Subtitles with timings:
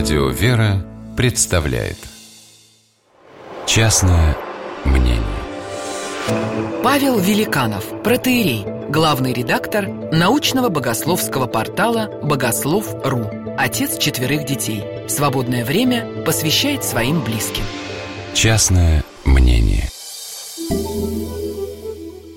[0.00, 0.82] Радио «Вера»
[1.14, 1.98] представляет
[3.66, 4.34] Частное
[4.86, 5.20] мнение
[6.82, 13.26] Павел Великанов, протеерей, главный редактор научного богословского портала «Богослов.ру»,
[13.58, 14.82] отец четверых детей.
[15.06, 17.64] Свободное время посвящает своим близким.
[18.32, 19.90] Частное мнение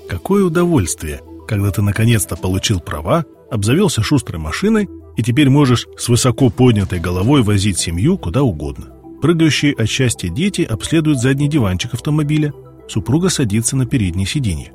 [0.10, 6.50] Какое удовольствие, когда ты наконец-то получил права, обзавелся шустрой машиной и теперь можешь с высоко
[6.50, 8.88] поднятой головой возить семью куда угодно.
[9.22, 12.54] Прыгающие от счастья дети обследуют задний диванчик автомобиля,
[12.88, 14.74] супруга садится на переднее сиденье.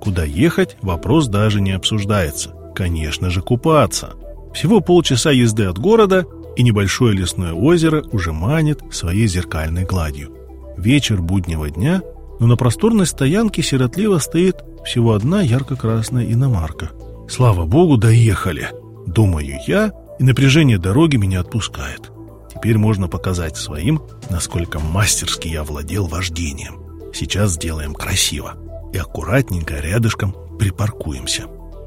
[0.00, 2.54] Куда ехать, вопрос даже не обсуждается.
[2.74, 4.14] Конечно же, купаться.
[4.54, 6.24] Всего полчаса езды от города,
[6.56, 10.30] и небольшое лесное озеро уже манит своей зеркальной гладью.
[10.76, 12.02] Вечер буднего дня,
[12.40, 16.90] но на просторной стоянке сиротливо стоит всего одна ярко-красная иномарка.
[17.28, 18.70] Слава богу, доехали.
[19.10, 22.12] Думаю я, и напряжение дороги меня отпускает.
[22.54, 27.12] Теперь можно показать своим, насколько мастерски я владел вождением.
[27.12, 28.54] Сейчас сделаем красиво
[28.92, 31.46] и аккуратненько рядышком припаркуемся.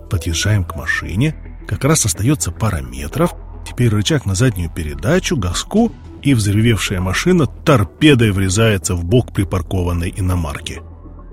[0.10, 1.34] Подъезжаем к машине,
[1.66, 3.34] как раз остается пара метров,
[3.66, 10.82] теперь рычаг на заднюю передачу, газку, и взревевшая машина торпедой врезается в бок припаркованной иномарки.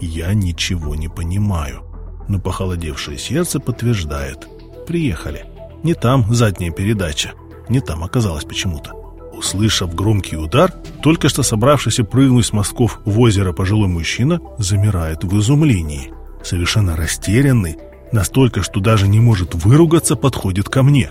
[0.01, 1.83] Я ничего не понимаю,
[2.29, 4.47] но похолодевшее сердце подтверждает.
[4.87, 5.47] Приехали.
[5.83, 7.33] Не там задняя передача,
[7.69, 8.93] не там оказалось почему-то.
[9.33, 10.73] Услышав громкий удар,
[11.03, 16.13] только что собравшийся прыгнуть с мостков в озеро пожилой мужчина замирает в изумлении.
[16.43, 17.79] Совершенно растерянный,
[18.13, 21.11] настолько, что даже не может выругаться, подходит ко мне.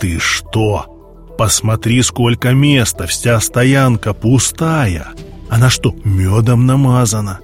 [0.00, 1.34] «Ты что?
[1.38, 5.08] Посмотри, сколько места, вся стоянка пустая!
[5.50, 7.40] Она что, медом намазана?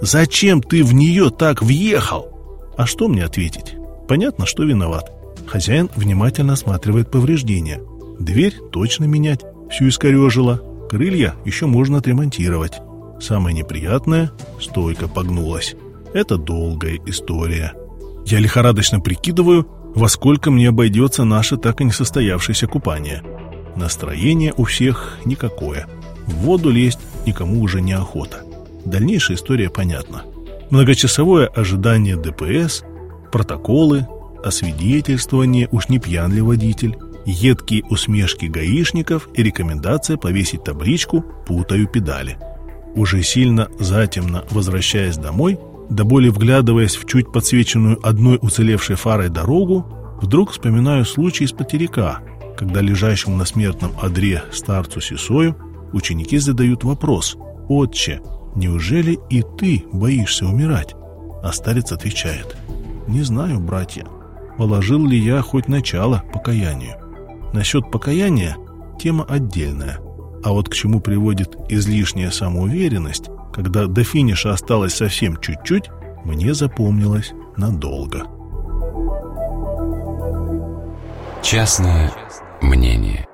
[0.00, 2.36] Зачем ты в нее так въехал?»
[2.76, 3.74] А что мне ответить?
[4.06, 5.10] Понятно, что виноват.
[5.46, 7.80] Хозяин внимательно осматривает повреждения.
[8.18, 10.62] Дверь точно менять, всю искорежило.
[10.90, 12.80] Крылья еще можно отремонтировать.
[13.20, 15.74] Самое неприятное– стойка погнулась.
[16.14, 17.74] Это долгая история.
[18.26, 23.22] Я лихорадочно прикидываю, во сколько мне обойдется наше так и не состоявшееся купание.
[23.76, 25.86] Настроение у всех никакое.
[26.26, 28.42] В воду лезть никому уже не охота.
[28.84, 30.24] Дальнейшая история понятна.
[30.70, 32.82] Многочасовое ожидание ДПС,
[33.30, 34.06] протоколы,
[34.46, 36.96] освидетельствование, уж не пьян ли водитель,
[37.26, 42.38] едкие усмешки гаишников и рекомендация повесить табличку «Путаю педали».
[42.94, 45.58] Уже сильно затемно возвращаясь домой,
[45.90, 49.86] до боли вглядываясь в чуть подсвеченную одной уцелевшей фарой дорогу,
[50.22, 52.20] вдруг вспоминаю случай из потеряка,
[52.56, 55.56] когда лежащему на смертном одре старцу Сисою
[55.92, 57.36] ученики задают вопрос
[57.68, 58.20] «Отче,
[58.54, 60.94] неужели и ты боишься умирать?»
[61.42, 62.56] А старец отвечает
[63.06, 64.06] «Не знаю, братья,
[64.56, 66.96] положил ли я хоть начало покаянию.
[67.52, 68.56] Насчет покаяния
[68.98, 69.98] тема отдельная.
[70.42, 75.90] А вот к чему приводит излишняя самоуверенность, когда до финиша осталось совсем чуть-чуть,
[76.24, 78.24] мне запомнилось надолго.
[81.42, 82.12] Частное
[82.60, 83.26] мнение